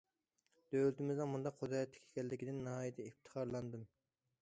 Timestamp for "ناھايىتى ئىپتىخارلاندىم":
2.71-3.89